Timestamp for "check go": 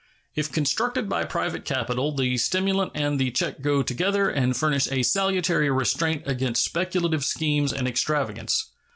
3.29-3.83